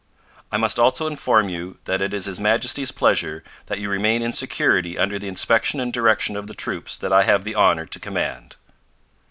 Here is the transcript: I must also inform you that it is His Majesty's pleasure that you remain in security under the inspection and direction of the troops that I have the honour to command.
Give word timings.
I 0.51 0.57
must 0.57 0.79
also 0.79 1.05
inform 1.05 1.47
you 1.47 1.77
that 1.83 2.01
it 2.01 2.11
is 2.11 2.25
His 2.25 2.39
Majesty's 2.39 2.89
pleasure 2.91 3.43
that 3.67 3.77
you 3.77 3.87
remain 3.87 4.23
in 4.23 4.33
security 4.33 4.97
under 4.97 5.19
the 5.19 5.27
inspection 5.27 5.79
and 5.79 5.93
direction 5.93 6.35
of 6.35 6.47
the 6.47 6.55
troops 6.55 6.97
that 6.97 7.13
I 7.13 7.21
have 7.21 7.43
the 7.43 7.53
honour 7.55 7.85
to 7.85 7.99
command. 7.99 8.55